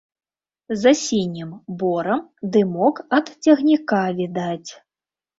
За 0.83 0.91
сінім 1.01 1.49
борам 1.81 2.23
дымок 2.55 3.01
ад 3.19 3.29
цягніка 3.49 3.99
відаць. 4.21 4.71